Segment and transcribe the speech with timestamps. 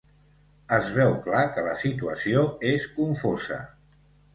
[0.77, 3.65] Es veu clar que la situació és confosa.